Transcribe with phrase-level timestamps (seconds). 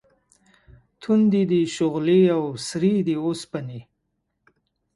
[1.01, 3.79] تُندې دي شغلې او سرې دي اوسپنې